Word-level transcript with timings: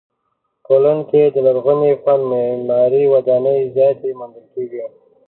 پولنډ 0.65 1.01
کې 1.09 1.23
د 1.33 1.37
لرغوني 1.45 1.93
فن 2.03 2.19
معماري 2.31 3.03
ودانۍ 3.13 3.59
زیاتې 3.75 4.09
موندل 4.19 4.45
کیږي. 4.53 4.83